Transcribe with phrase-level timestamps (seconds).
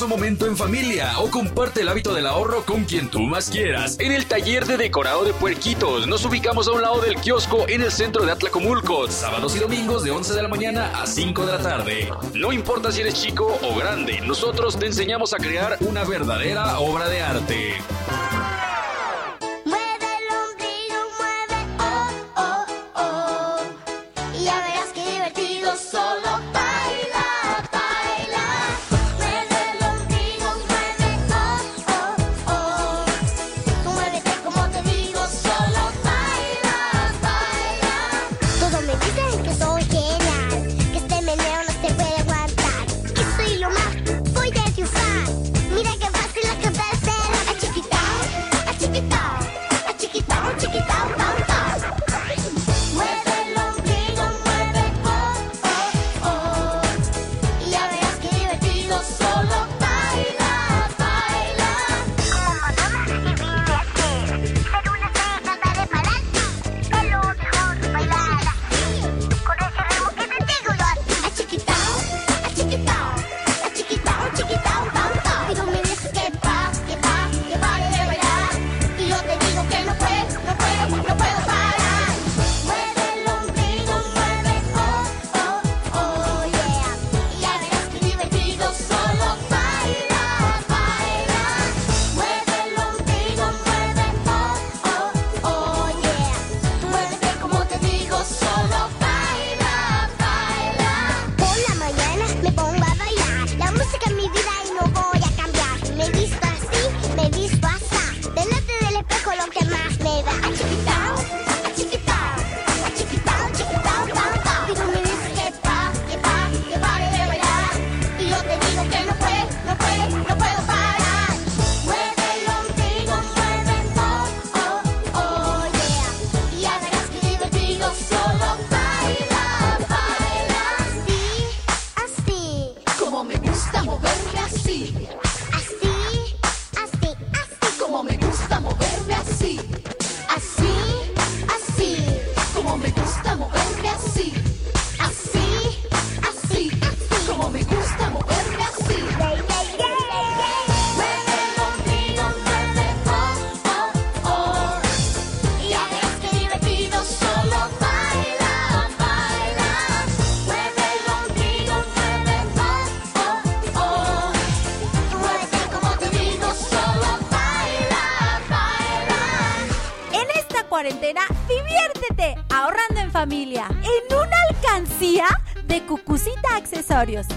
[0.00, 3.98] hermoso momento en familia o comparte el hábito del ahorro con quien tú más quieras.
[3.98, 7.82] En el taller de decorado de puerquitos nos ubicamos a un lado del kiosco en
[7.82, 11.52] el centro de Atlacomulco, sábados y domingos de 11 de la mañana a 5 de
[11.52, 12.08] la tarde.
[12.34, 17.08] No importa si eres chico o grande, nosotros te enseñamos a crear una verdadera obra
[17.08, 17.74] de arte.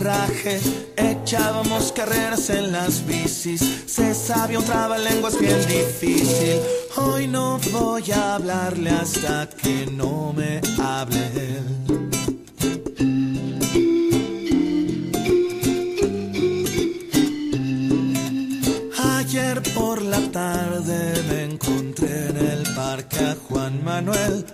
[0.97, 6.61] echábamos carreras en las bicis, se sabía un trabalenguas bien difícil.
[6.97, 12.06] Hoy no voy a hablarle hasta que no me hable
[23.97, 24.45] Manuel.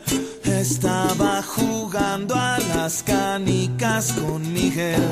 [0.44, 5.02] Estaba jugando a las canicas con Miguel.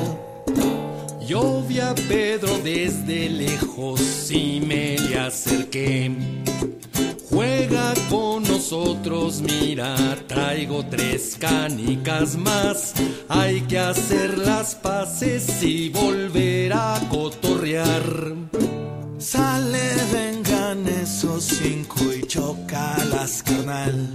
[1.27, 6.15] Yo a Pedro desde lejos y me le acerqué.
[7.29, 9.95] Juega con nosotros, mira,
[10.27, 12.93] traigo tres canicas más.
[13.27, 18.03] Hay que hacer las paces y volver a cotorrear.
[19.17, 24.07] Sale, vengan esos cinco y chocalas, carnal.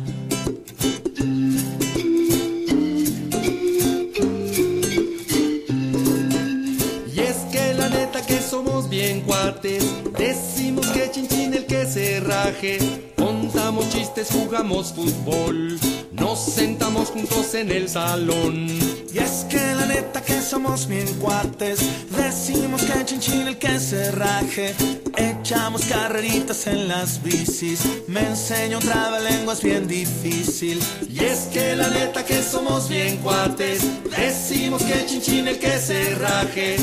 [8.97, 9.85] Bien cuates,
[10.17, 12.79] decimos que chinchín el que se raje,
[13.15, 15.79] contamos chistes, jugamos fútbol,
[16.13, 18.67] nos sentamos juntos en el salón.
[19.13, 21.81] Y es que la neta que somos bien cuates,
[22.17, 24.75] decimos que chinchín el que se raje,
[25.15, 30.81] echamos carreritas en las bicis, me enseña un trabalenguas bien difícil.
[31.07, 33.83] Y es que la neta que somos bien cuates,
[34.17, 36.77] decimos que chinchín el que se raje,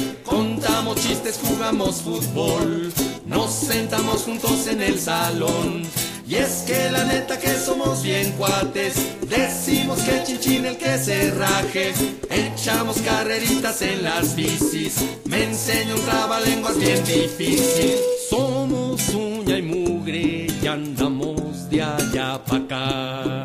[0.64, 2.92] contamos chistes, jugamos fútbol,
[3.26, 5.84] nos sentamos juntos en el salón.
[6.26, 8.96] Y es que la neta que somos bien cuates,
[9.28, 11.94] decimos que chinchín el que se raje,
[12.30, 17.96] echamos carreritas en las bicis, me enseña un trabalenguas bien difícil.
[18.30, 23.43] Somos uña y mugre y andamos de allá pa' acá.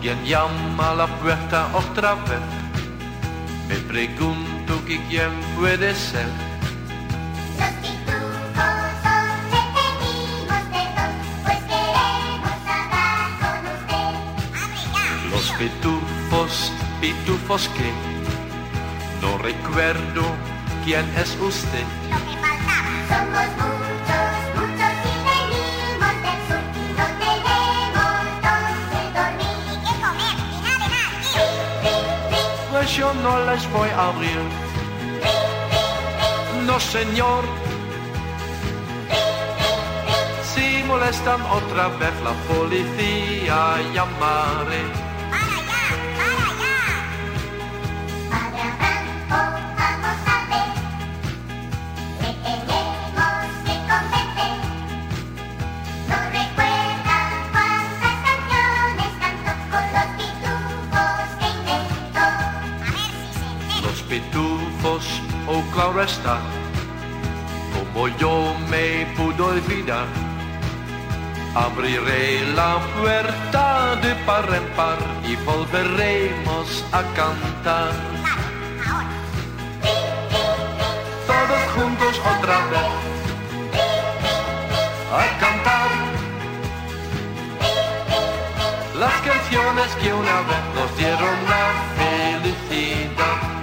[0.00, 2.40] Alguien llama a la puerta otra vez.
[3.68, 5.28] Me pregunto que quién
[5.58, 6.24] puede ser.
[7.58, 11.14] Los pitufos son detenidos de dos,
[11.44, 14.12] pues queremos hablar con usted.
[15.32, 17.92] Los pitufos, pitufos que
[19.20, 20.22] no recuerdo
[20.82, 21.84] quién es usted.
[22.08, 22.88] Lo que faltaba.
[23.10, 23.79] Somos
[32.86, 34.40] yo no les voy a abrir.
[36.66, 37.44] No, señor.
[40.52, 44.84] Si molestan otra vez la policía, llamaré.
[65.80, 66.38] Claro está,
[67.72, 70.06] como yo me pudo olvidar.
[71.54, 77.92] Abriré la puerta de par en par y volveremos a cantar.
[81.30, 82.90] Todos juntos otra vez
[85.18, 85.90] a cantar
[88.98, 91.66] las canciones que una vez nos dieron la
[91.98, 93.59] felicidad.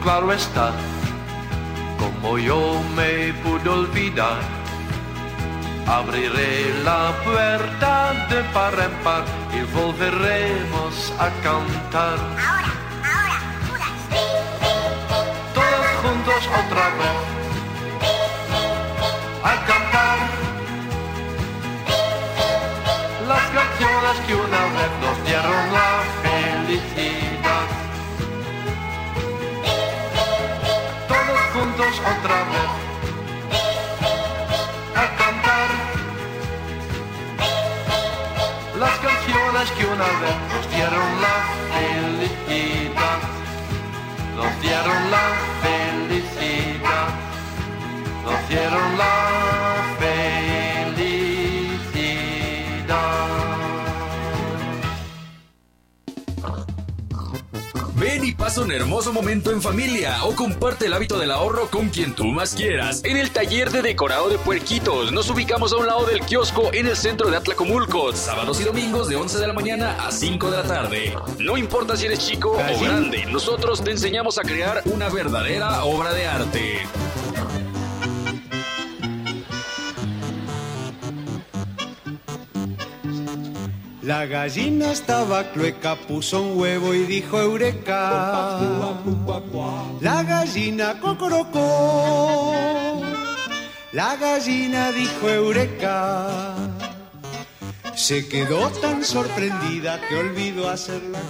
[0.00, 0.72] Claro está,
[1.98, 4.40] como yo me pude olvidar.
[5.86, 12.18] Abriré la puerta de par en par y volveremos a cantar.
[12.48, 12.72] Ahora,
[13.12, 14.00] ahora, puras.
[15.54, 17.18] Todos juntos otra vez
[19.42, 20.18] a cantar
[23.26, 25.90] las canciones que una vez nos dieron la
[26.22, 27.39] felicidad.
[31.88, 32.70] Otra vez
[34.94, 35.68] a cantar
[38.78, 41.36] las canciones que una vez nos dieron la
[41.72, 43.18] felicidad.
[44.36, 45.26] Nos dieron la
[45.62, 47.08] felicidad.
[48.24, 49.29] Nos dieron la
[58.30, 62.14] y pasa un hermoso momento en familia o comparte el hábito del ahorro con quien
[62.14, 63.02] tú más quieras.
[63.04, 66.86] En el taller de decorado de puerquitos nos ubicamos a un lado del kiosco en
[66.86, 70.56] el centro de Atlacomulco, sábados y domingos de 11 de la mañana a 5 de
[70.56, 71.16] la tarde.
[71.40, 76.12] No importa si eres chico o grande, nosotros te enseñamos a crear una verdadera obra
[76.12, 76.86] de arte.
[84.02, 88.96] La gallina estaba clueca, puso un huevo y dijo eureka.
[90.00, 93.02] La gallina cocorocó.
[93.92, 96.56] La gallina dijo eureka.
[97.94, 101.20] Se quedó tan sorprendida que olvidó hacerla.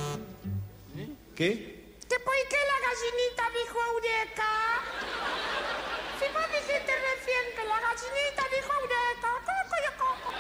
[1.35, 1.97] ¿Qué?
[2.09, 4.51] ¿Que por qué la gallinita dijo Eureka?
[6.19, 9.29] Si vos dijiste recién que la gallinita dijo Eureka.
[9.47, 10.39] ¿Cómo coño, cómo, cómo?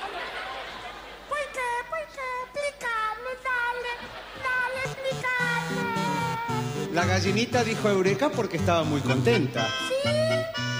[4.43, 4.85] Dale,
[5.23, 6.93] dale.
[6.95, 9.67] La gallinita dijo eureka porque estaba muy contenta.
[9.67, 10.11] ¿Sí?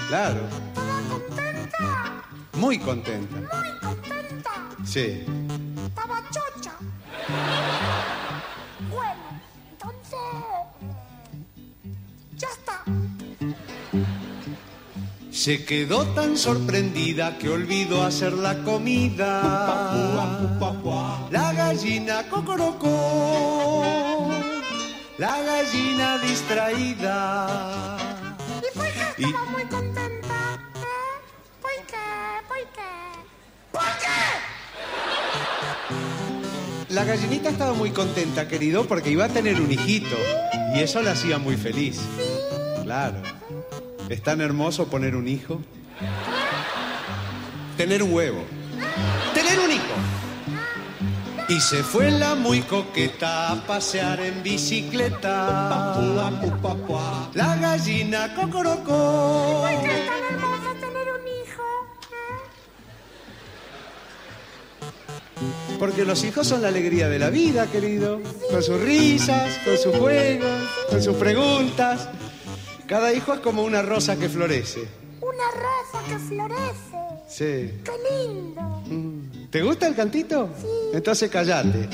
[0.07, 2.23] Claro, ¿Estaba contenta?
[2.53, 3.37] muy contenta.
[3.37, 4.51] Muy contenta.
[4.85, 5.25] Sí.
[5.87, 6.73] Estaba chocha.
[8.89, 9.41] Bueno,
[9.71, 10.19] entonces...
[12.37, 12.83] Ya está.
[15.41, 19.41] Se quedó tan sorprendida que olvidó hacer la comida.
[21.31, 24.29] La gallina cocorocó.
[25.17, 27.97] La gallina distraída.
[28.59, 30.59] ¿Y por qué Y- estaba muy contenta?
[30.75, 30.79] ¿Eh?
[31.59, 31.97] ¿Por qué?
[32.47, 32.91] ¿Por qué?
[33.71, 34.19] ¿Por qué?
[36.93, 40.15] La gallinita estaba muy contenta, querido, porque iba a tener un hijito.
[40.75, 41.99] Y eso la hacía muy feliz.
[42.83, 43.23] Claro.
[44.11, 45.61] Es tan hermoso poner un hijo.
[47.77, 48.43] Tener un huevo.
[49.33, 49.95] Tener un hijo.
[51.47, 55.95] Y se fue la muy coqueta a pasear en bicicleta.
[57.33, 59.61] La gallina cocorocó.
[59.63, 61.63] ¿Por qué es tan hermoso tener un hijo?
[65.71, 65.77] ¿Eh?
[65.79, 68.19] Porque los hijos son la alegría de la vida, querido.
[68.51, 72.09] Con sus risas, con sus juegos, con sus preguntas.
[72.91, 74.85] Cada hijo es como una rosa que florece.
[75.21, 76.97] Una rosa que florece.
[77.25, 77.79] Sí.
[77.85, 78.83] ¡Qué lindo!
[79.49, 80.49] ¿Te gusta el cantito?
[80.91, 81.87] Entonces callate.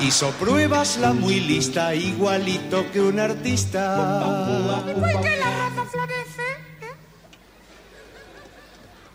[0.00, 4.84] Hizo pruebas la muy lista, igualito que un artista.
[4.86, 6.42] ¿Por qué la rosa florece?
[6.80, 6.96] ¿Eh?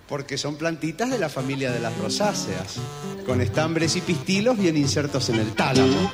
[0.08, 2.80] Porque son plantitas de la familia de las rosáceas,
[3.26, 6.12] con estambres y pistilos bien insertos en el tálamo.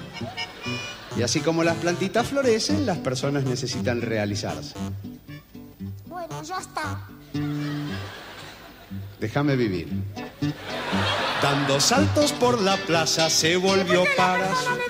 [1.17, 4.75] Y así como las plantitas florecen, las personas necesitan realizarse.
[6.07, 7.07] Bueno, ya está.
[9.19, 9.89] Déjame vivir.
[11.41, 14.89] Dando saltos por la plaza se volvió ¿Por qué la para su...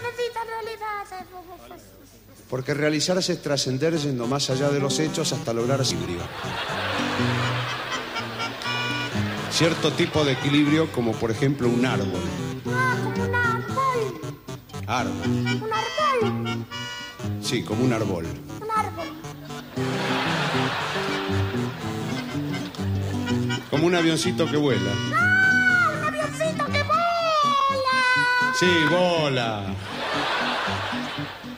[2.50, 6.24] Porque realizarse es trascender yendo más allá de los hechos hasta lograr equilibrio.
[9.52, 12.22] Cierto tipo de equilibrio como por ejemplo un árbol.
[12.68, 14.36] Ah, como un árbol.
[14.88, 15.79] Árbol.
[16.22, 16.66] Árbol.
[17.42, 18.26] Sí, como un árbol.
[18.62, 19.08] Un árbol.
[23.70, 24.92] Como un avioncito que vuela.
[25.16, 26.00] ¡Ah!
[26.02, 28.54] Un avioncito que vola.
[28.60, 29.66] Sí, bola.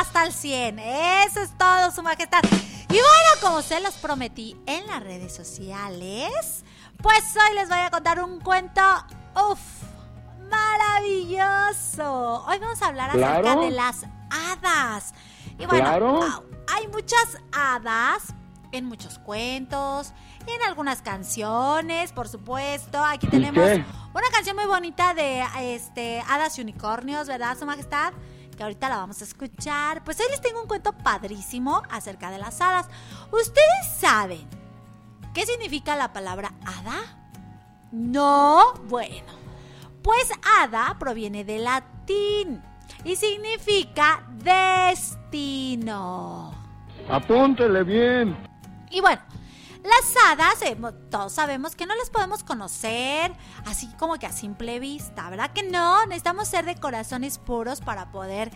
[0.00, 0.80] Hasta el 100.
[0.80, 2.42] Eso es todo, su majestad.
[2.88, 6.64] Y bueno, como se los prometí en las redes sociales,
[7.00, 8.80] pues hoy les voy a contar un cuento,
[9.48, 9.60] uff,
[10.50, 12.44] maravilloso.
[12.48, 13.60] Hoy vamos a hablar acerca Claro.
[13.62, 14.04] de las
[14.62, 15.14] hadas.
[15.58, 16.20] Y bueno, Claro.
[16.74, 18.34] hay muchas hadas
[18.72, 20.12] en muchos cuentos,
[20.46, 23.02] en algunas canciones, por supuesto.
[23.04, 28.12] Aquí tenemos una canción muy bonita de este hadas y unicornios, ¿verdad, Su Majestad?
[28.56, 30.02] Que ahorita la vamos a escuchar.
[30.04, 32.86] Pues hoy les tengo un cuento padrísimo acerca de las hadas.
[33.32, 34.46] ¿Ustedes saben
[35.34, 37.20] qué significa la palabra hada?
[37.92, 39.32] No, bueno.
[40.02, 42.62] Pues hada proviene del latín
[43.04, 44.24] y significa
[45.34, 46.52] destino.
[47.08, 48.36] Apúntele bien.
[48.90, 49.20] Y bueno,
[49.82, 50.76] las hadas, eh,
[51.10, 53.32] todos sabemos que no las podemos conocer
[53.66, 56.06] así como que a simple vista, ¿verdad que no?
[56.06, 58.50] Necesitamos ser de corazones puros para poder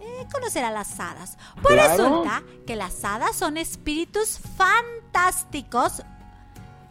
[0.00, 1.38] eh, conocer a las hadas.
[1.60, 1.90] Pues Claro.
[1.96, 6.02] resulta que las hadas son espíritus fantásticos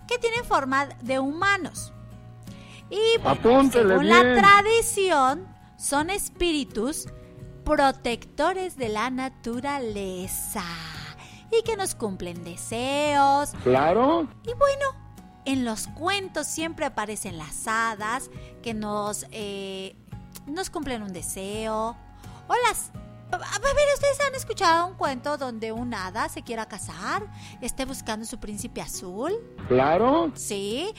[0.08, 1.91] que tienen forma de humanos.
[2.89, 5.47] Y bueno, Apúntele según la tradición,
[5.82, 7.08] son espíritus
[7.65, 10.63] protectores de la naturaleza
[11.52, 13.52] y que nos cumplen deseos.
[13.63, 14.28] Claro.
[14.44, 14.86] Y bueno,
[15.46, 18.30] en los cuentos siempre aparecen las hadas
[18.62, 19.96] que nos, eh,
[20.46, 21.98] nos cumplen un deseo.
[22.48, 22.91] O las...
[23.32, 27.24] A ver, ¿ustedes han escuchado un cuento donde un hada se quiera casar?
[27.62, 29.32] Esté buscando su príncipe azul.
[29.70, 30.32] Claro.
[30.36, 30.94] ¿Sí?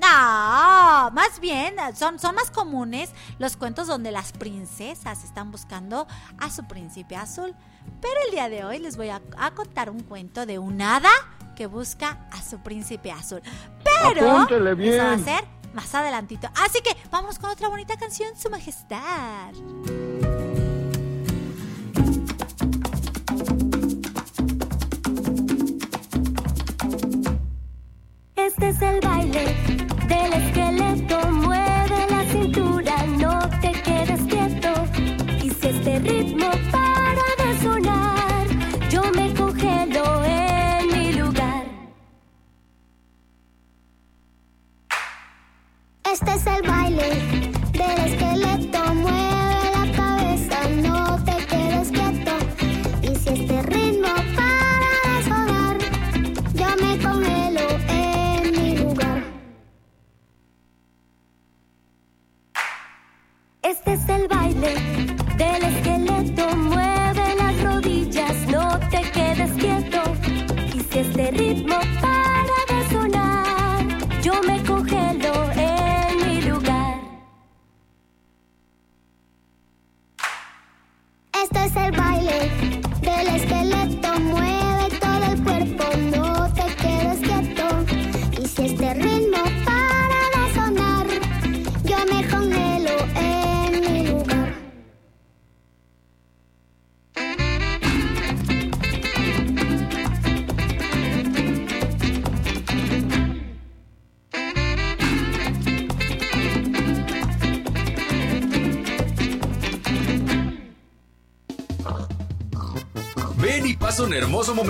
[0.00, 6.06] No, más bien, son, son más comunes los cuentos donde las princesas están buscando
[6.38, 7.54] a su príncipe azul.
[8.00, 11.10] Pero el día de hoy les voy a, a contar un cuento de un hada
[11.56, 13.42] que busca a su príncipe azul.
[13.84, 15.24] Pero Apúntele eso va a bien.
[15.24, 16.48] ser más adelantito.
[16.64, 19.52] Así que vamos con otra bonita canción, Su Majestad.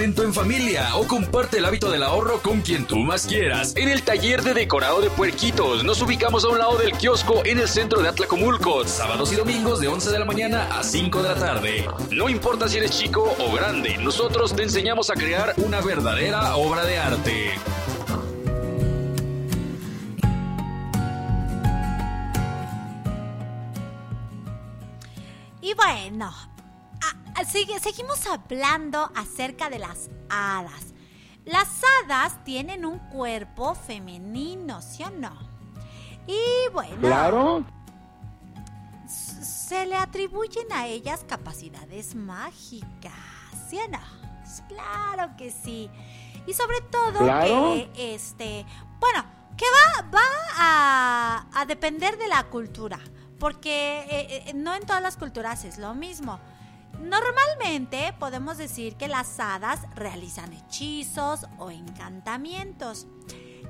[0.03, 3.75] En familia o comparte el hábito del ahorro con quien tú más quieras.
[3.77, 7.59] En el taller de decorado de puerquitos nos ubicamos a un lado del kiosco en
[7.59, 11.29] el centro de Atlacomulco, sábados y domingos de 11 de la mañana a 5 de
[11.29, 11.87] la tarde.
[12.11, 16.87] No importa si eres chico o grande, nosotros te enseñamos a crear una verdadera obra
[16.87, 17.51] de arte.
[25.61, 26.33] Y bueno,
[27.44, 30.94] sigue- seguimos hablando acerca de las hadas.
[31.44, 31.68] Las
[32.05, 35.33] hadas tienen un cuerpo femenino, ¿sí o no?
[36.26, 36.38] Y
[36.72, 37.64] bueno, Claro.
[39.09, 43.12] se le atribuyen a ellas capacidades mágicas,
[43.68, 43.98] ¿sí o no?
[44.42, 45.90] Pues Claro que sí.
[46.46, 47.74] Y sobre todo Claro.
[47.94, 48.66] que, este,
[48.98, 49.24] bueno,
[49.57, 50.22] que va, va
[50.57, 52.98] a, a depender de la cultura,
[53.38, 56.38] porque eh, eh, no en todas las culturas es lo mismo.
[57.01, 63.07] Normalmente podemos decir que las hadas realizan hechizos o encantamientos.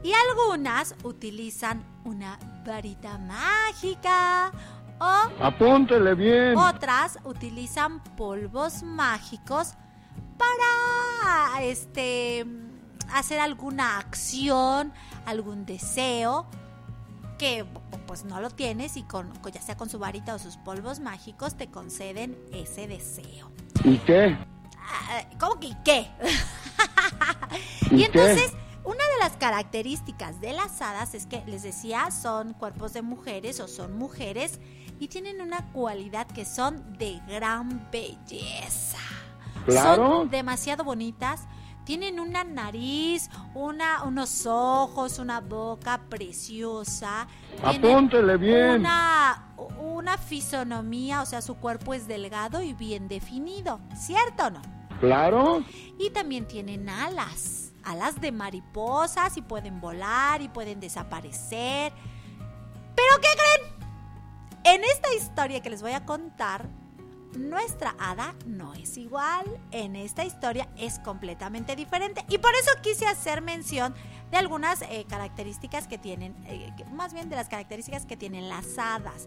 [0.02, 4.50] Y algunas utilizan una varita mágica
[4.98, 6.56] o Apúntele bien.
[6.56, 9.74] otras utilizan polvos mágicos
[10.38, 12.46] para este
[13.12, 14.92] hacer alguna acción,
[15.26, 16.46] algún deseo
[17.38, 17.64] que
[18.10, 21.56] pues no lo tienes y con ya sea con su varita o sus polvos mágicos
[21.56, 23.52] te conceden ese deseo.
[23.84, 24.36] ¿Y qué?
[24.76, 26.08] Ah, ¿Cómo que y qué?
[27.92, 28.80] ¿Y y entonces, qué?
[28.82, 33.60] una de las características de las hadas es que, les decía, son cuerpos de mujeres
[33.60, 34.58] o son mujeres
[34.98, 38.98] y tienen una cualidad que son de gran belleza.
[39.66, 40.08] Claro.
[40.08, 41.42] Son demasiado bonitas.
[41.90, 47.26] Tienen una nariz, una, unos ojos, una boca preciosa.
[47.64, 48.82] Apúntele bien.
[48.82, 53.80] Una, una fisonomía, o sea, su cuerpo es delgado y bien definido.
[53.96, 54.62] ¿Cierto o no?
[55.00, 55.64] Claro.
[55.98, 61.92] Y también tienen alas, alas de mariposas y pueden volar y pueden desaparecer.
[62.94, 64.76] ¿Pero qué creen?
[64.76, 66.68] En esta historia que les voy a contar,
[67.34, 69.44] nuestra hada no es igual.
[69.70, 72.24] En esta historia es completamente diferente.
[72.28, 73.94] Y por eso quise hacer mención
[74.30, 78.78] de algunas eh, características que tienen, eh, más bien de las características que tienen las
[78.78, 79.26] hadas.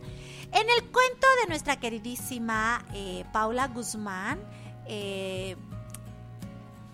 [0.52, 4.40] En el cuento de nuestra queridísima eh, Paula Guzmán,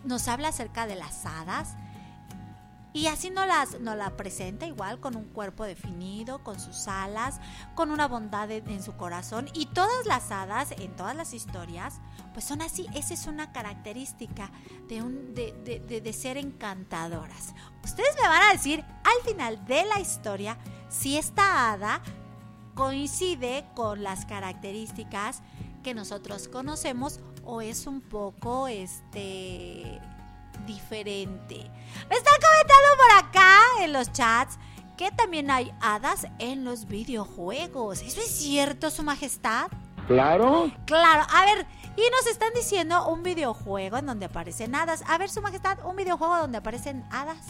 [0.03, 1.75] nos habla acerca de las hadas
[2.91, 7.39] y así nos, las, nos la presenta igual con un cuerpo definido, con sus alas,
[7.75, 11.99] con una bondad en, en su corazón y todas las hadas en todas las historias
[12.33, 14.51] pues son así, esa es una característica
[14.87, 17.53] de, un, de, de- de- de ser encantadoras.
[17.83, 20.57] Ustedes me van a decir al final de la historia
[20.89, 22.01] si esta hada
[22.75, 25.41] coincide con las características
[25.83, 29.99] que nosotros conocemos o es un poco este
[30.65, 31.69] diferente.
[32.09, 34.57] Me están comentando por acá en los chats
[34.97, 38.01] que también hay hadas en los videojuegos.
[38.01, 39.69] ¿Eso es cierto, Su Majestad?
[40.07, 40.71] Claro.
[40.85, 45.03] Claro, a ver, y nos están diciendo un videojuego en donde aparecen hadas.
[45.07, 47.45] A ver, Su Majestad, un videojuego donde aparecen hadas.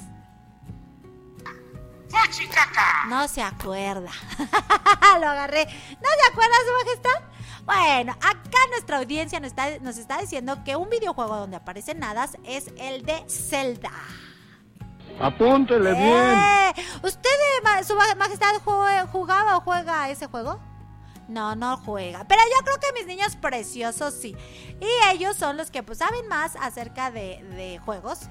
[3.07, 4.11] No se acuerda.
[5.19, 5.65] Lo agarré.
[5.65, 7.23] ¿No se acuerda, Su Majestad?
[7.65, 12.37] Bueno, acá nuestra audiencia nos está, nos está diciendo que un videojuego donde aparecen hadas
[12.45, 13.91] es el de Zelda.
[15.19, 16.03] Apúntele bien.
[16.05, 16.73] ¡Eh!
[17.03, 18.55] ¿Usted, eh, ma- Su Ma- Majestad,
[19.11, 20.59] jugaba o juega ese juego?
[21.27, 22.25] No, no juega.
[22.27, 24.35] Pero yo creo que mis niños preciosos sí.
[24.79, 28.21] Y ellos son los que pues saben más acerca de, de juegos.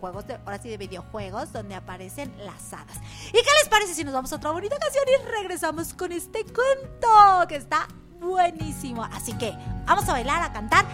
[0.00, 2.96] Juegos de, ahora sí de videojuegos donde aparecen las hadas.
[3.28, 6.42] ¿Y qué les parece si nos vamos a otra bonita canción y regresamos con este
[6.44, 7.86] cuento que está
[8.20, 9.02] buenísimo?
[9.04, 9.54] Así que
[9.86, 10.84] vamos a bailar, a cantar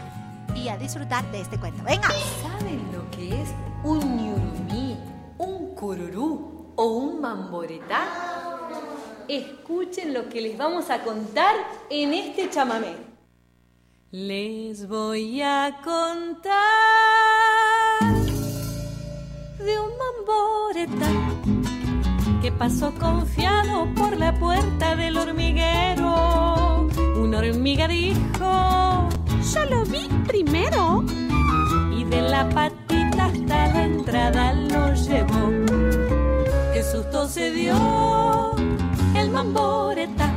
[0.54, 1.82] y a disfrutar de este cuento.
[1.84, 2.08] Venga.
[2.42, 3.48] ¿Saben lo que es
[3.84, 4.96] un ñurumí,
[5.38, 8.04] un cururú o un mamboretá?
[9.28, 11.54] Escuchen lo que les vamos a contar
[11.90, 12.94] en este chamamé.
[14.12, 16.54] Les voy a contar
[19.58, 21.10] de un mamboretá
[22.40, 26.65] que pasó confiado por la puerta del hormiguero.
[27.36, 29.08] Una hormiga dijo,
[29.52, 31.04] yo lo vi primero.
[31.94, 35.50] Y de la patita hasta la entrada lo llevó.
[36.72, 38.54] Qué susto se dio
[39.14, 40.32] el mamboreta.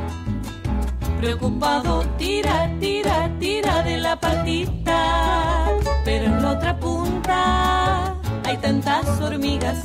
[1.20, 5.70] Preocupado tira, tira, tira de la patita.
[6.04, 9.84] Pero en la otra punta hay tantas hormigas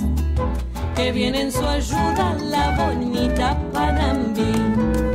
[0.97, 5.14] que viene en su ayuda la bonita Panambí.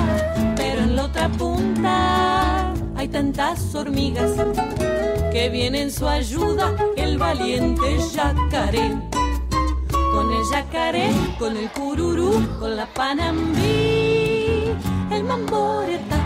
[1.29, 4.31] Punta hay tantas hormigas
[5.31, 8.97] que viene en su ayuda el valiente yacaré.
[9.91, 14.71] Con el yacaré, con el cururú, con la panambí,
[15.11, 16.17] el mamboreta.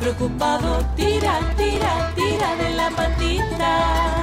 [0.00, 4.22] Preocupado, tira, tira, tira de la patita.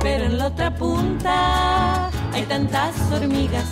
[0.00, 3.66] Pero en la otra punta hay tantas hormigas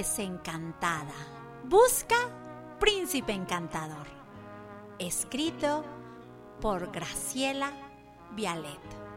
[0.00, 1.12] Desencantada.
[1.64, 2.16] Busca
[2.78, 4.06] príncipe encantador.
[4.98, 5.84] Escrito
[6.58, 7.70] por Graciela
[8.34, 9.09] Vialet.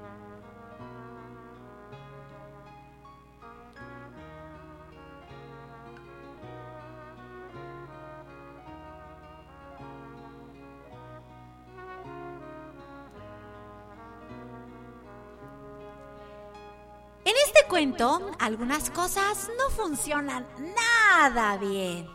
[18.39, 22.07] Algunas cosas no funcionan nada bien.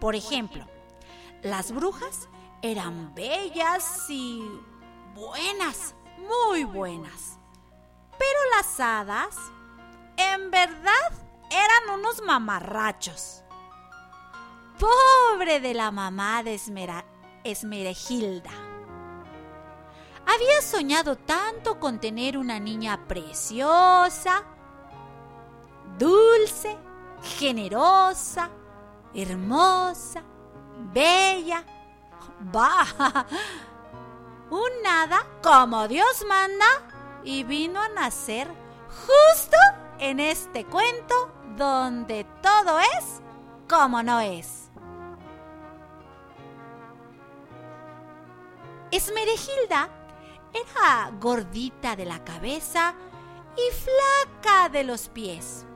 [0.00, 0.66] Por ejemplo,
[1.42, 2.28] las brujas
[2.62, 4.42] eran bellas y
[5.14, 7.38] buenas, muy buenas.
[8.18, 9.36] Pero las hadas,
[10.16, 11.12] en verdad,
[11.48, 13.44] eran unos mamarrachos.
[14.80, 17.04] Pobre de la mamá de Esmera.
[20.26, 24.44] Había soñado tanto con tener una niña preciosa,
[25.98, 26.76] dulce,
[27.22, 28.50] generosa,
[29.14, 30.22] hermosa,
[30.92, 31.64] bella.
[32.40, 33.26] Bah,
[34.50, 36.66] un nada como Dios manda
[37.24, 38.48] y vino a nacer
[38.88, 39.56] justo
[39.98, 43.20] en este cuento donde todo es
[43.68, 44.70] como no es.
[48.90, 49.90] Esmeregilda
[50.54, 52.94] era gordita de la cabeza
[53.56, 55.66] y flaca de los pies.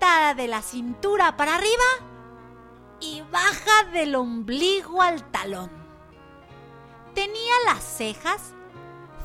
[0.00, 1.84] De la cintura para arriba
[3.00, 5.70] y baja del ombligo al talón.
[7.14, 8.54] Tenía las cejas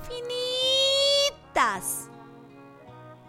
[0.07, 2.09] finitas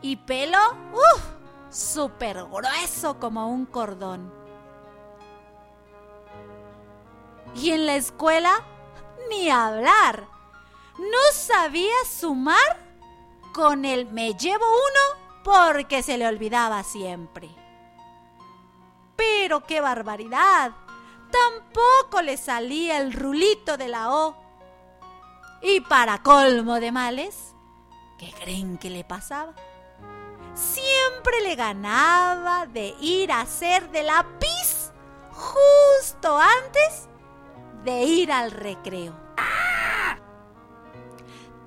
[0.03, 0.59] y pelo,
[0.93, 1.23] uff,
[1.71, 4.35] súper grueso como un cordón.
[7.55, 8.65] Y en la escuela,
[9.31, 10.27] ni hablar.
[10.99, 12.85] No sabía sumar
[13.55, 17.49] con el me llevo uno porque se le olvidaba siempre.
[19.15, 20.73] Pero qué barbaridad.
[21.31, 24.37] Tampoco le salía el rulito de la O.
[25.63, 27.55] Y para colmo de males,
[28.19, 29.55] ¿Qué creen que le pasaba?
[30.55, 34.91] Siempre le ganaba de ir a hacer de la pis
[35.31, 37.09] justo antes
[37.85, 39.26] de ir al recreo.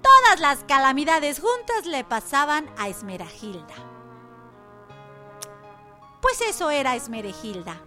[0.09, 3.75] Todas las calamidades juntas le pasaban a Esmeragilda.
[6.19, 7.79] Pues eso era Esmeragilda.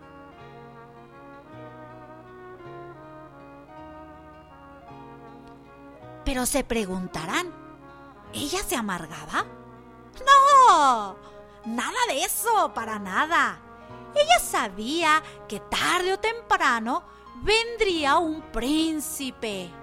[6.25, 7.53] Pero se preguntarán,
[8.33, 9.45] ¿ella se amargaba?
[10.25, 11.17] No,
[11.65, 13.59] nada de eso, para nada.
[14.15, 17.03] Ella sabía que tarde o temprano
[17.43, 19.82] vendría un príncipe.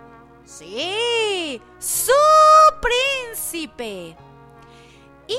[0.50, 2.12] Sí, su
[2.82, 4.18] príncipe.
[5.28, 5.38] Y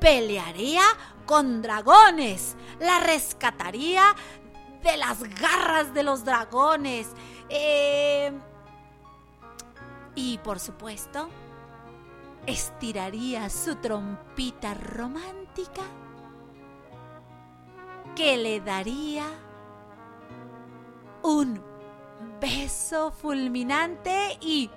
[0.00, 0.82] pelearía
[1.26, 2.56] con dragones.
[2.80, 4.16] La rescataría
[4.82, 7.06] de las garras de los dragones.
[7.48, 8.32] Eh,
[10.16, 11.28] y por supuesto,
[12.46, 15.82] estiraría su trompita romántica
[18.16, 19.24] que le daría
[21.22, 21.69] un
[22.40, 24.70] beso fulminante y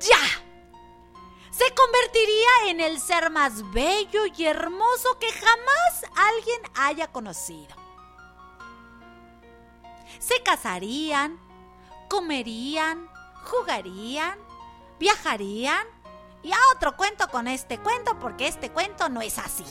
[0.00, 0.18] ya
[1.50, 7.74] se convertiría en el ser más bello y hermoso que jamás alguien haya conocido.
[10.20, 11.40] Se casarían,
[12.08, 13.08] comerían,
[13.44, 14.38] jugarían,
[14.98, 15.86] viajarían
[16.42, 19.64] y a otro cuento con este cuento porque este cuento no es así.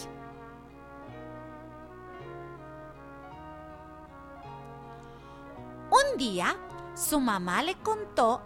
[5.97, 6.55] Un día,
[6.93, 8.41] su mamá le contó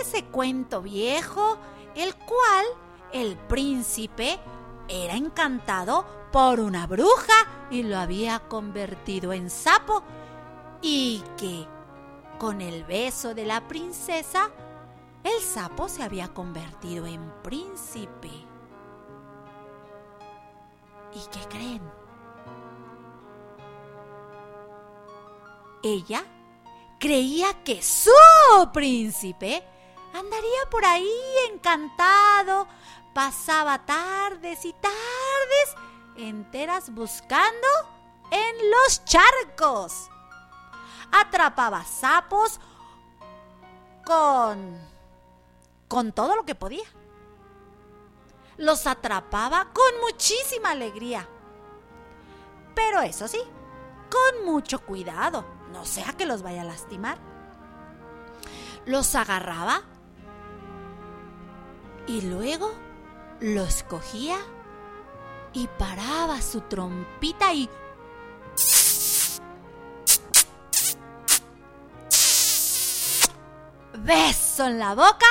[0.00, 1.58] ese cuento viejo,
[1.94, 2.66] el cual
[3.12, 4.40] el príncipe
[4.88, 10.02] era encantado por una bruja y lo había convertido en sapo
[10.82, 11.66] y que
[12.38, 14.50] con el beso de la princesa
[15.22, 18.30] el sapo se había convertido en príncipe.
[21.14, 21.82] ¿Y qué creen?
[25.82, 26.24] Ella
[26.98, 28.10] creía que su
[28.72, 29.64] príncipe
[30.14, 31.12] andaría por ahí
[31.52, 32.66] encantado,
[33.14, 35.76] pasaba tardes y tardes
[36.16, 37.68] enteras buscando
[38.30, 40.10] en los charcos.
[41.12, 42.60] Atrapaba sapos
[44.04, 44.88] con
[45.88, 46.84] con todo lo que podía.
[48.58, 51.26] Los atrapaba con muchísima alegría.
[52.74, 53.40] Pero eso sí,
[54.10, 57.18] con mucho cuidado, no sea que los vaya a lastimar.
[58.86, 59.82] Los agarraba
[62.06, 62.72] y luego
[63.40, 64.38] los cogía
[65.52, 67.68] y paraba su trompita y
[73.94, 75.26] beso en la boca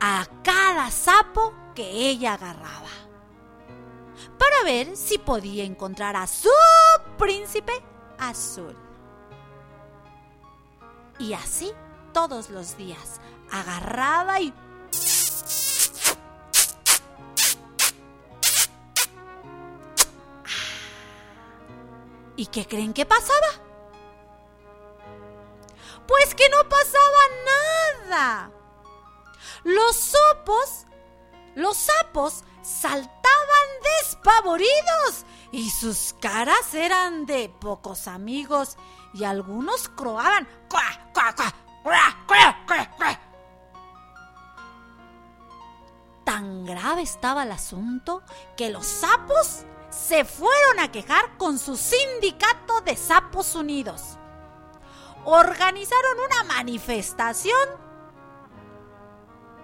[0.00, 2.90] a cada sapo que ella agarraba.
[4.38, 6.50] Para ver si podía encontrar a su
[7.16, 7.72] príncipe
[8.18, 8.85] azul.
[11.18, 11.72] Y así
[12.12, 14.52] todos los días agarraba y...
[22.36, 23.46] ¿Y qué creen que pasaba?
[26.06, 27.22] Pues que no pasaba
[28.08, 28.50] nada.
[29.64, 30.86] Los sapos,
[31.54, 33.10] los sapos saltaban
[34.00, 38.76] despavoridos y sus caras eran de pocos amigos
[39.16, 40.46] y algunos croaban.
[40.68, 41.52] ¡Cuá, cuá, cuá!
[41.82, 43.20] ¡Cuá, cuá, cuá, cuá!
[46.24, 48.22] Tan grave estaba el asunto
[48.56, 54.18] que los sapos se fueron a quejar con su sindicato de sapos unidos.
[55.24, 57.68] Organizaron una manifestación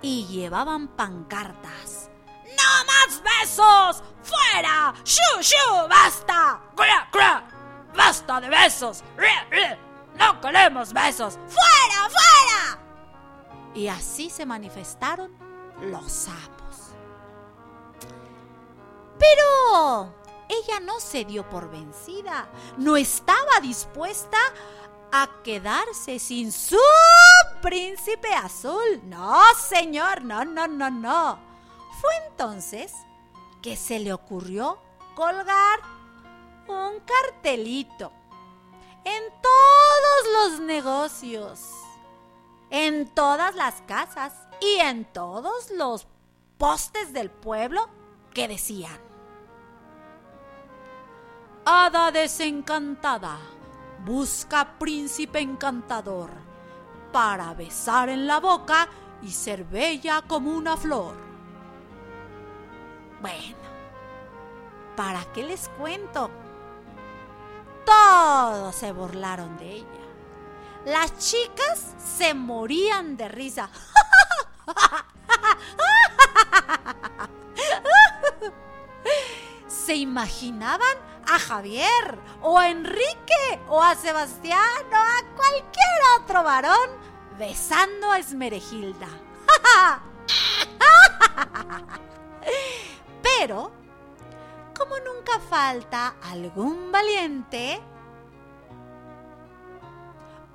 [0.00, 2.08] y llevaban pancartas.
[2.44, 4.02] ¡No más besos!
[4.22, 4.94] ¡Fuera!
[5.04, 5.88] ¡Shu, shu!
[5.88, 6.60] ¡Basta!
[6.74, 7.51] ¡Cra, cra!
[7.96, 9.02] ¡Basta de besos!
[10.18, 11.38] ¡No queremos besos!
[11.48, 12.78] ¡Fuera, fuera!
[13.74, 15.34] Y así se manifestaron
[15.80, 16.92] los sapos.
[19.18, 20.14] Pero
[20.48, 22.48] ella no se dio por vencida.
[22.76, 24.38] No estaba dispuesta
[25.12, 26.78] a quedarse sin su
[27.60, 29.00] príncipe azul.
[29.04, 31.38] No, señor, no, no, no, no.
[32.00, 32.92] Fue entonces
[33.62, 34.78] que se le ocurrió
[35.14, 35.80] colgar
[37.42, 38.12] cartelito
[39.04, 41.60] en todos los negocios,
[42.70, 46.06] en todas las casas y en todos los
[46.56, 47.88] postes del pueblo
[48.32, 48.96] que decían,
[51.64, 53.38] Hada desencantada,
[54.04, 56.30] busca príncipe encantador.
[57.12, 58.88] para besar en la boca
[59.20, 61.14] y ser bella como una flor.
[63.20, 63.58] Bueno,
[64.96, 66.30] ¿para qué les cuento?
[67.84, 69.86] Todos se burlaron de ella.
[70.84, 73.70] Las chicas se morían de risa.
[79.66, 84.60] Se imaginaban a Javier o a Enrique o a Sebastián
[84.90, 86.90] o a cualquier otro varón
[87.38, 89.08] besando a Esmeregilda.
[93.22, 93.72] Pero,
[94.82, 97.80] como nunca falta algún valiente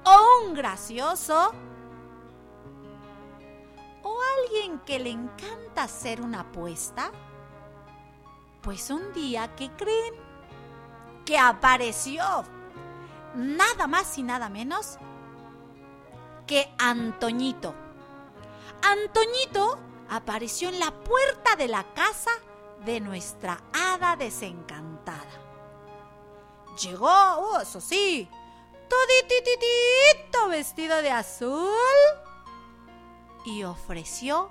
[0.04, 1.54] o un gracioso
[4.04, 7.10] o alguien que le encanta hacer una apuesta,
[8.62, 10.14] pues un día, ¿qué creen?
[11.26, 12.44] Que apareció
[13.34, 14.98] nada más y nada menos
[16.46, 17.74] que Antoñito.
[18.82, 22.32] Antoñito apareció en la puerta de la casa
[22.86, 25.24] de nuestra hada desencantada.
[26.82, 28.30] Llegó, oh, eso sí,
[28.88, 31.72] toditititito vestido de azul
[33.46, 34.50] y ofreció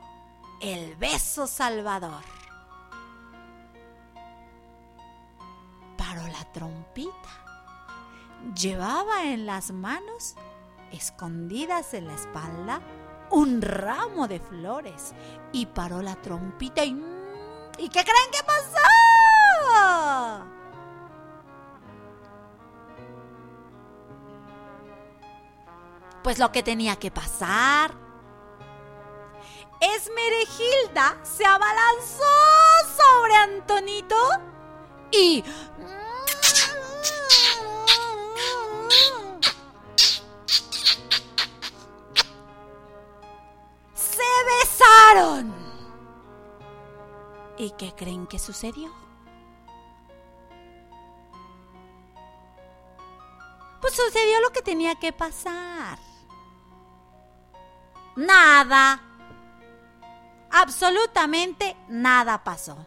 [0.61, 2.23] el beso salvador.
[5.97, 7.13] Paró la trompita.
[8.55, 10.35] Llevaba en las manos,
[10.93, 12.81] escondidas en la espalda,
[13.31, 15.15] un ramo de flores
[15.53, 17.16] y paró la trompita y...
[17.79, 18.77] ¿Y qué creen que pasó?
[26.23, 27.93] Pues lo que tenía que pasar.
[29.81, 32.25] Esmeregilda se abalanzó
[32.97, 34.17] sobre Antonito
[35.11, 35.45] y...
[47.67, 48.93] ¿Y qué creen que sucedió?
[53.81, 55.99] Pues sucedió lo que tenía que pasar.
[58.15, 59.03] Nada.
[60.49, 62.87] Absolutamente nada pasó.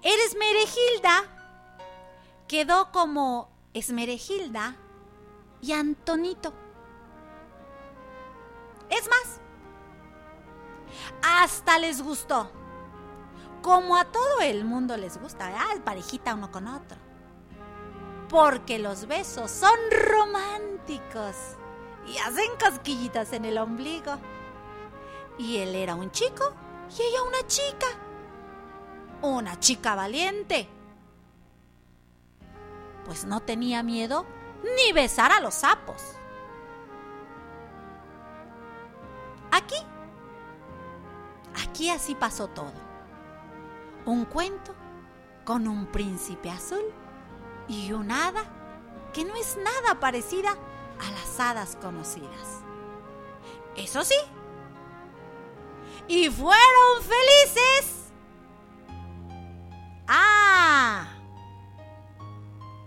[0.00, 1.24] El Esmeregilda
[2.46, 4.76] quedó como Esmeregilda
[5.60, 6.54] y Antonito.
[8.88, 9.40] Es más,
[11.22, 12.50] hasta les gustó.
[13.62, 15.82] Como a todo el mundo les gusta, ¿verdad?
[15.84, 16.96] Parejita uno con otro.
[18.28, 21.34] Porque los besos son románticos
[22.06, 24.16] y hacen cosquillitas en el ombligo.
[25.38, 26.52] Y él era un chico
[26.96, 27.86] y ella una chica.
[29.22, 30.68] Una chica valiente.
[33.04, 34.26] Pues no tenía miedo
[34.76, 36.02] ni besar a los sapos.
[39.50, 39.76] Aquí,
[41.62, 42.72] aquí así pasó todo.
[44.04, 44.74] Un cuento
[45.44, 46.84] con un príncipe azul
[47.68, 48.44] y una hada
[49.12, 52.62] que no es nada parecida a las hadas conocidas.
[53.76, 54.16] Eso sí,
[56.08, 58.10] y fueron felices.
[60.08, 61.06] Ah,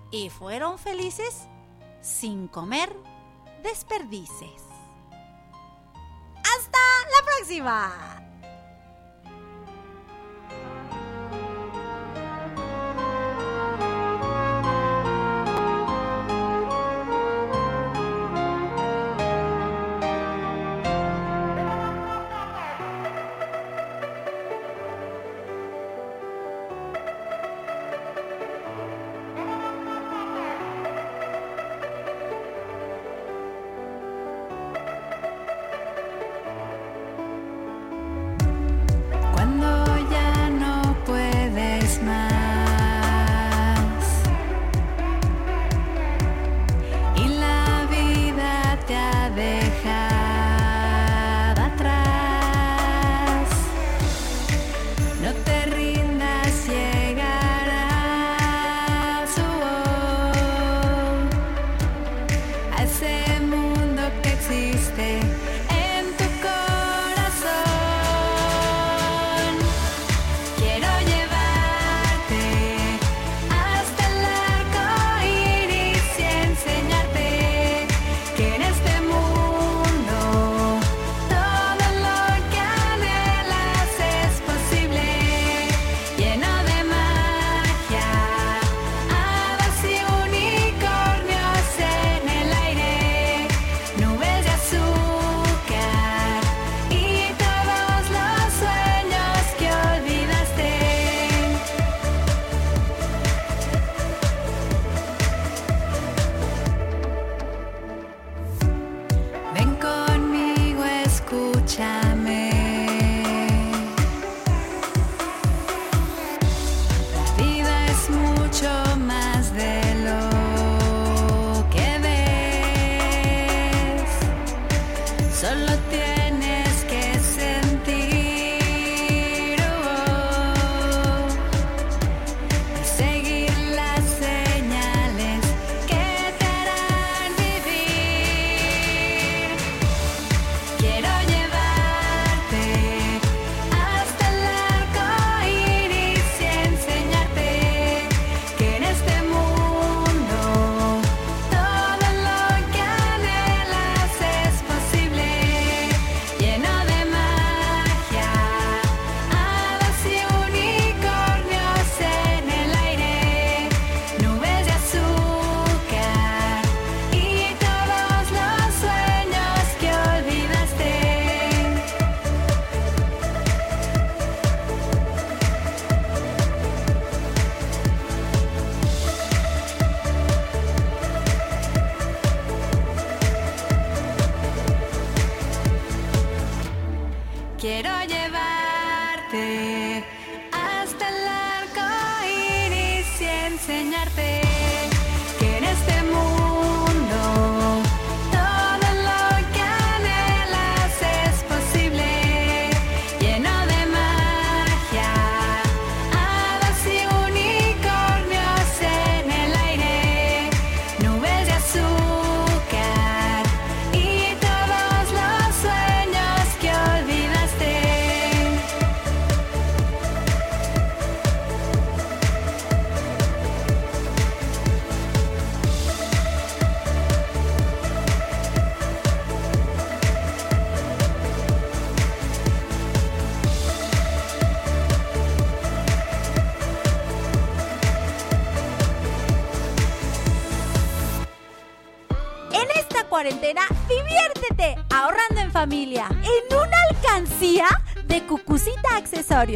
[0.10, 1.48] y fueron felices
[2.02, 2.96] sin comer
[3.62, 4.64] desperdices.
[6.40, 8.31] Hasta la próxima.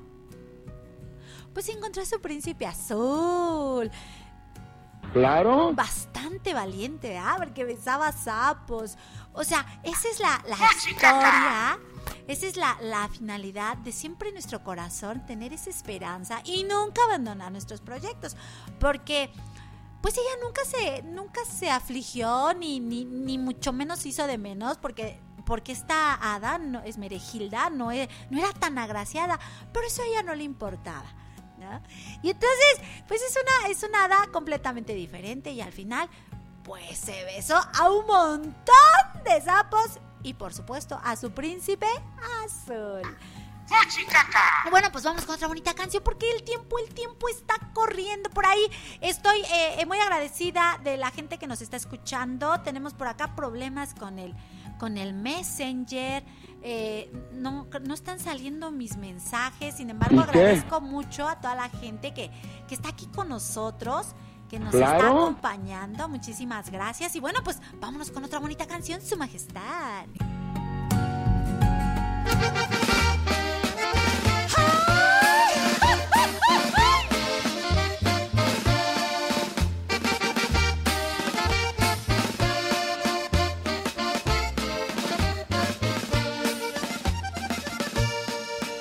[1.53, 3.91] Pues encontró a su príncipe azul.
[5.13, 5.73] Claro.
[5.73, 7.35] Bastante valiente, ¿ah?
[7.37, 8.97] Porque besaba sapos.
[9.33, 11.79] O sea, esa es la, la historia.
[12.27, 17.03] Esa es la, la finalidad de siempre en nuestro corazón tener esa esperanza y nunca
[17.03, 18.35] abandonar nuestros proyectos.
[18.79, 19.31] Porque,
[20.01, 24.77] pues ella nunca se, nunca se afligió, ni, ni, ni mucho menos hizo de menos,
[24.77, 29.39] porque, porque esta hada, no, Esmerejilda, no, e- no era tan agraciada,
[29.73, 31.05] pero eso a ella no le importaba.
[31.57, 31.81] ¿no?
[32.23, 36.09] Y entonces, pues es una, es una hada completamente diferente y al final,
[36.63, 41.87] pues se besó a un montón de sapos y por supuesto a su príncipe
[42.45, 43.01] azul.
[44.67, 48.29] Y Bueno, pues vamos con otra bonita canción porque el tiempo, el tiempo está corriendo
[48.29, 48.61] por ahí.
[48.99, 52.59] Estoy eh, muy agradecida de la gente que nos está escuchando.
[52.61, 54.35] Tenemos por acá problemas con el,
[54.77, 56.23] con el Messenger.
[56.63, 59.75] Eh, no, no están saliendo mis mensajes.
[59.75, 62.29] Sin embargo, agradezco mucho a toda la gente que,
[62.67, 64.15] que está aquí con nosotros.
[64.51, 66.09] Que nos está acompañando.
[66.09, 67.15] Muchísimas gracias.
[67.15, 70.07] Y bueno, pues vámonos con otra bonita canción, Su Majestad.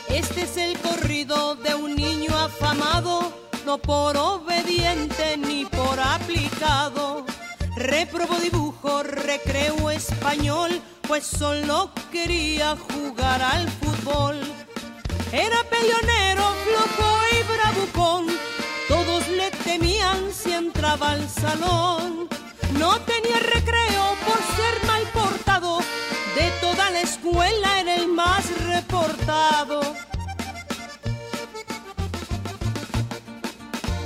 [0.08, 3.32] Este es el corrido de un niño afamado,
[3.64, 5.09] no por obediente
[6.60, 7.24] aplicado.
[7.76, 10.70] Reprobó dibujo, recreo español,
[11.06, 14.38] pues solo quería jugar al fútbol.
[15.32, 18.26] Era peleonero, flojo y bravucón,
[18.88, 22.28] todos le temían si entraba al salón.
[22.78, 25.78] No tenía recreo por ser mal portado,
[26.34, 29.80] de toda la escuela era el más reportado.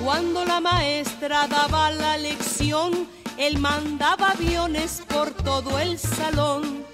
[0.05, 2.19] Cuando la maestra daba la
[2.75, 3.09] lección,
[3.39, 6.85] él mandaba aviones por todo el salón.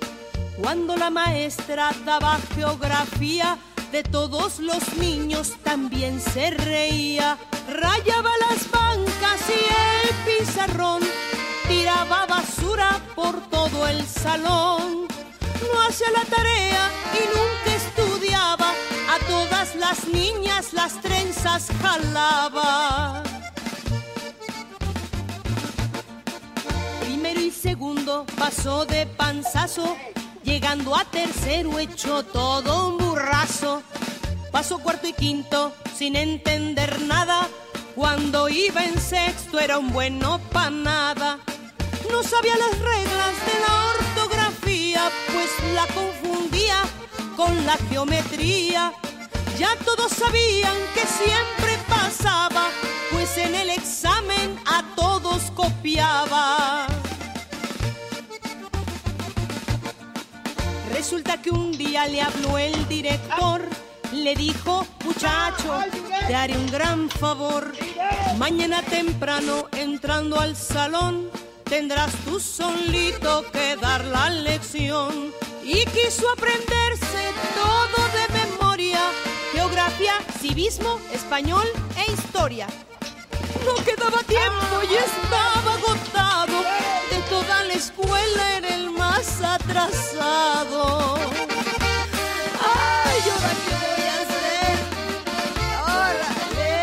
[0.60, 3.58] Cuando la maestra daba geografía,
[3.92, 7.38] de todos los niños también se reía.
[7.68, 9.62] Rayaba las bancas y
[9.98, 11.02] el pizarrón,
[11.66, 15.08] tiraba basura por todo el salón.
[15.72, 23.29] No hacía la tarea y nunca estudiaba, a todas las niñas las trenzas jalaba.
[27.52, 29.96] Segundo pasó de panzazo,
[30.42, 33.82] llegando a tercero hecho todo un burrazo.
[34.50, 37.48] Pasó cuarto y quinto sin entender nada,
[37.94, 41.38] cuando iba en sexto era un bueno pa' nada.
[42.10, 46.82] No sabía las reglas de la ortografía, pues la confundía
[47.36, 48.92] con la geometría.
[49.58, 52.68] Ya todos sabían que siempre pasaba,
[53.12, 56.86] pues en el examen a todos copiaba.
[61.00, 63.62] Resulta que un día le habló el director,
[64.12, 65.78] le dijo, muchacho,
[66.26, 67.72] te haré un gran favor.
[68.36, 71.30] Mañana temprano entrando al salón
[71.64, 75.32] tendrás tú solito que dar la lección.
[75.64, 77.22] Y quiso aprenderse
[77.54, 79.00] todo de memoria,
[79.54, 82.66] geografía, civismo, español e historia.
[83.66, 86.62] No quedaba tiempo y estaba agotado,
[87.10, 91.16] de toda la escuela era el más atrasado.
[92.62, 94.78] ¡Ay, ahora qué voy a hacer!
[95.84, 96.74] ¡Órale!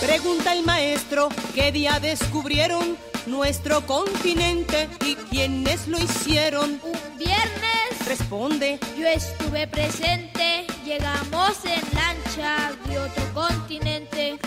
[0.00, 2.96] Pregunta el maestro qué día descubrieron
[3.26, 6.80] nuestro continente y quiénes lo hicieron.
[6.82, 7.72] Un viernes
[8.06, 14.38] Responde, yo estuve presente, llegamos en lancha de otro continente.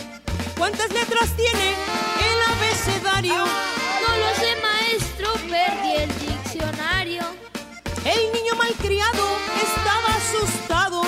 [0.58, 3.34] ¿cuántas letras tiene el abecedario?
[3.34, 7.24] No lo sé, maestro, perdí el diccionario.
[8.04, 9.26] El niño malcriado
[9.64, 11.02] estaba asustado,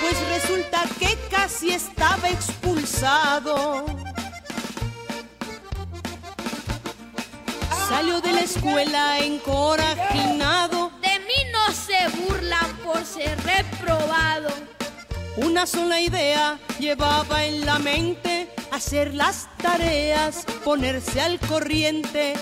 [0.00, 3.89] pues resulta que casi estaba expulsado.
[7.90, 14.48] Salió de la escuela encorajinado, De mí no se burlan por ser reprobado.
[15.36, 22.34] una sola idea llevaba en la mente, hacer las tareas, ponerse al corriente.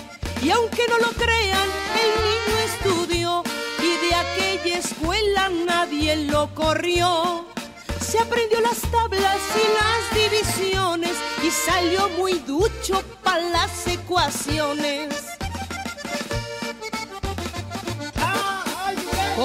[0.43, 1.67] Y aunque no lo crean,
[2.03, 3.43] el niño estudió
[3.79, 7.47] y de aquella escuela nadie lo corrió.
[7.99, 15.38] Se aprendió las tablas y las divisiones y salió muy ducho para las ecuaciones.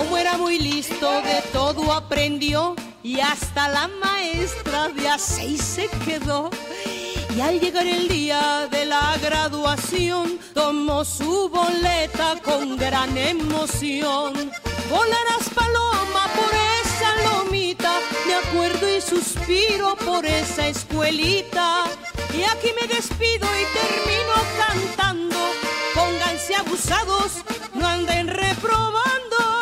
[0.05, 5.89] Como era muy listo, de todo aprendió y hasta la maestra de a seis se
[6.05, 6.51] quedó.
[7.35, 14.35] Y al llegar el día de la graduación, tomó su boleta con gran emoción.
[14.91, 16.53] Volarás paloma por
[16.83, 21.85] esa lomita, me acuerdo y suspiro por esa escuelita.
[22.37, 25.39] Y aquí me despido y termino cantando.
[25.95, 27.33] Pónganse abusados,
[27.73, 29.54] no anden reprobando.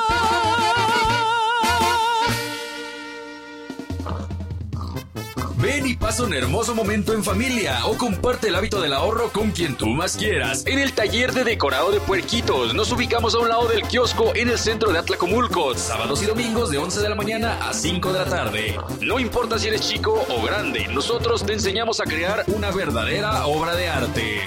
[5.62, 9.52] Ven y pasa un hermoso momento en familia o comparte el hábito del ahorro con
[9.52, 10.64] quien tú más quieras.
[10.66, 14.48] En el taller de decorado de puerquitos nos ubicamos a un lado del kiosco en
[14.48, 18.18] el centro de Atlacomulco, sábados y domingos de 11 de la mañana a 5 de
[18.18, 18.76] la tarde.
[19.02, 23.76] No importa si eres chico o grande, nosotros te enseñamos a crear una verdadera obra
[23.76, 24.40] de arte.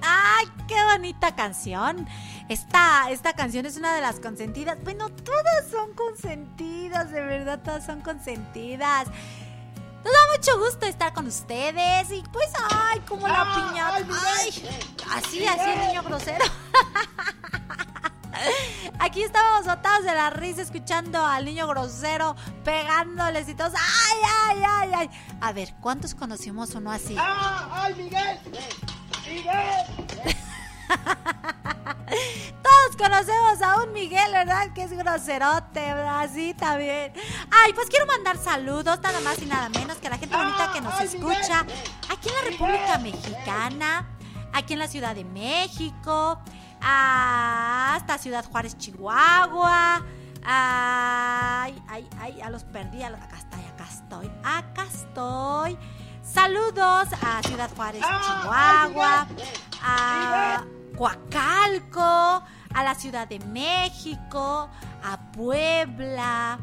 [0.00, 2.08] ¡Ay, qué bonita canción!
[2.48, 4.78] Esta, esta canción es una de las consentidas.
[4.82, 9.08] Bueno, todas son consentidas, de verdad, todas son consentidas.
[10.04, 14.04] Nos da mucho gusto estar con ustedes y pues, ay, como la piñata.
[14.36, 14.48] Ay,
[15.10, 16.44] así, así el niño grosero.
[18.98, 22.34] Aquí estábamos botados de la risa escuchando al niño grosero
[22.64, 23.72] pegándoles y todos.
[23.74, 24.18] ¡Ay,
[24.48, 25.10] ay, ay, ay!
[25.40, 27.14] A ver, ¿cuántos conocimos uno así?
[27.18, 28.38] ¡Ay, Miguel!
[29.28, 30.36] ¡Miguel!
[32.62, 34.72] Todos conocemos a un Miguel, ¿verdad?
[34.74, 36.28] Que es groserote, ¿verdad?
[36.32, 37.12] Sí, también.
[37.50, 40.70] Ay, pues quiero mandar saludos, nada más y nada menos que a la gente bonita
[40.72, 41.64] que nos escucha
[42.08, 44.06] aquí en la República Mexicana,
[44.52, 46.38] aquí en la Ciudad de México,
[46.80, 50.04] hasta Ciudad Juárez, Chihuahua.
[50.44, 53.02] Ay, ay, ay, ya los perdí.
[53.02, 55.78] Acá estoy, acá estoy, acá estoy.
[56.22, 59.26] Saludos a Ciudad Juárez, Chihuahua,
[59.82, 60.64] a
[60.96, 62.00] Coacalco,
[62.74, 64.68] a la Ciudad de México,
[65.04, 66.58] a Puebla,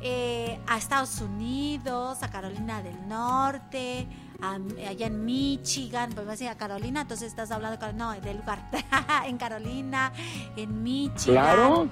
[0.00, 4.06] eh, a Estados Unidos, a Carolina del Norte,
[4.42, 4.58] a-
[4.88, 8.58] allá en Michigan, pues vas a Carolina, entonces estás hablando, con- no, del lugar,
[9.26, 10.12] en Carolina,
[10.56, 11.42] en Michigan.
[11.44, 11.88] Claro.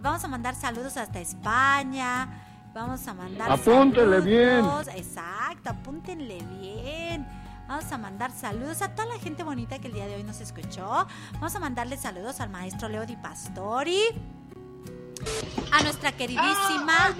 [0.00, 2.28] Vamos a mandar saludos hasta España.
[2.74, 4.64] Vamos a mandar Apúntele bien.
[4.96, 7.26] Exacto, apúntenle bien.
[7.68, 10.40] Vamos a mandar saludos a toda la gente bonita que el día de hoy nos
[10.40, 11.06] escuchó.
[11.34, 14.02] Vamos a mandarle saludos al maestro Leo Di Pastori.
[15.72, 17.14] A nuestra queridísima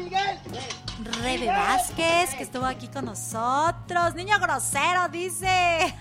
[1.22, 4.14] Rebe Vázquez, que estuvo aquí con nosotros.
[4.14, 5.94] Niño grosero, dice.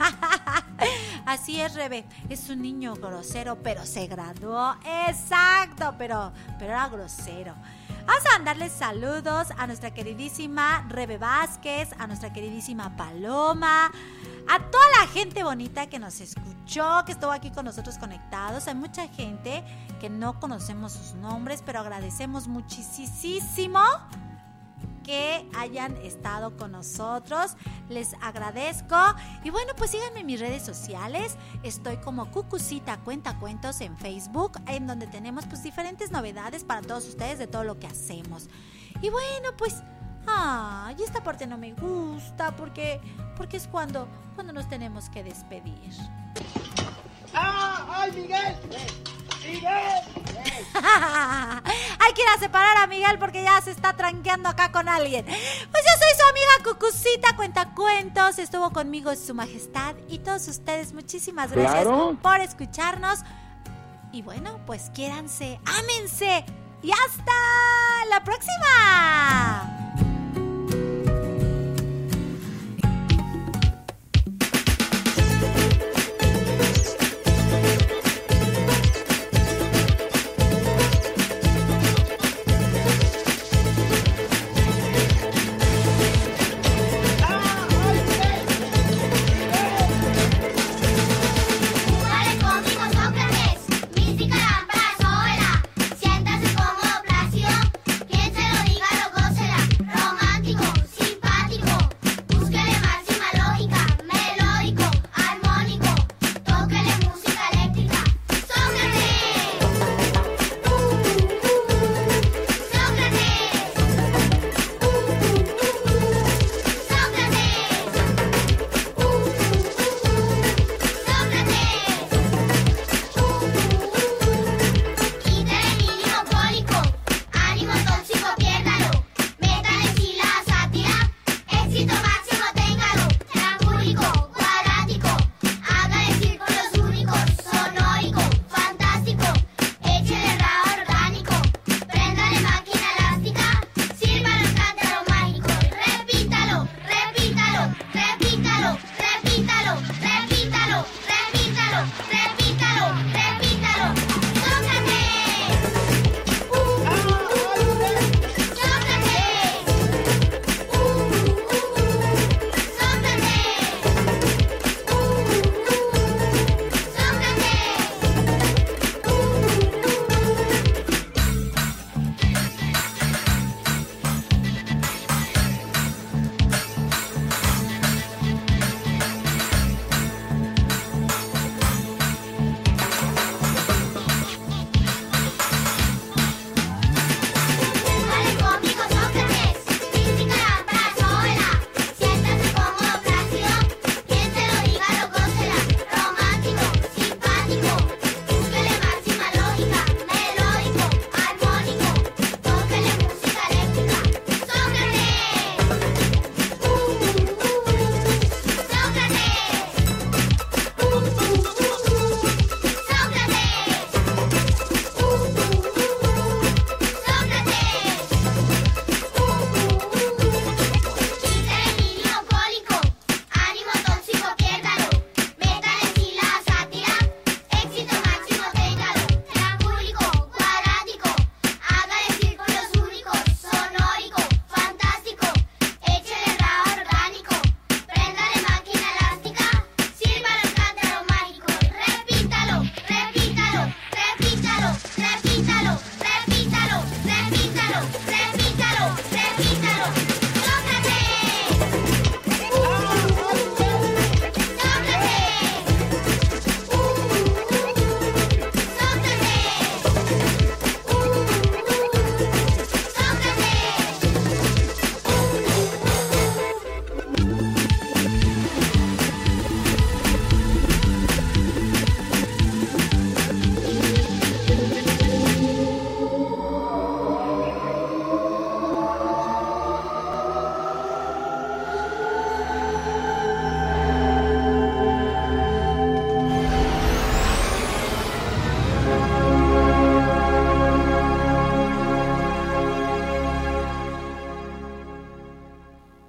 [1.25, 2.05] Así es, Rebe.
[2.29, 4.75] Es un niño grosero, pero se graduó.
[5.07, 7.55] Exacto, pero, pero era grosero.
[8.05, 13.91] Vamos a mandarle saludos a nuestra queridísima Rebe Vázquez, a nuestra queridísima Paloma,
[14.51, 18.67] a toda la gente bonita que nos escuchó, que estuvo aquí con nosotros conectados.
[18.67, 19.63] Hay mucha gente
[20.01, 23.79] que no conocemos sus nombres, pero agradecemos muchísimo
[25.05, 27.55] que hayan estado con nosotros.
[27.87, 28.97] Les agradezco.
[29.45, 31.37] Y bueno, pues síganme en mis redes sociales.
[31.63, 37.07] Estoy como Cucucita Cuenta Cuentos en Facebook, en donde tenemos pues diferentes novedades para todos
[37.07, 38.49] ustedes de todo lo que hacemos.
[39.01, 39.81] Y bueno, pues
[40.27, 42.99] Ay, esta parte no me gusta porque
[43.37, 45.91] porque es cuando cuando nos tenemos que despedir.
[47.33, 47.85] ¡Ah!
[47.89, 48.55] ¡Ay, Miguel!
[49.43, 50.01] ¡Miguel!
[50.73, 55.25] Hay que ir a separar a Miguel porque ya se está tranqueando acá con alguien.
[55.25, 58.37] Pues yo soy su amiga Cucucita Cuentacuentos.
[58.39, 60.93] Estuvo conmigo Su Majestad y todos ustedes.
[60.93, 62.17] Muchísimas gracias Claro.
[62.21, 63.19] por escucharnos.
[64.11, 66.45] Y bueno, pues quiéranse, ámense.
[66.83, 70.10] Y hasta la próxima.